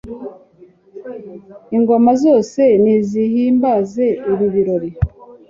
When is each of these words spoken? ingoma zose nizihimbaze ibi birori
ingoma 1.75 2.11
zose 2.23 2.61
nizihimbaze 2.83 4.07
ibi 4.31 4.47
birori 4.53 4.89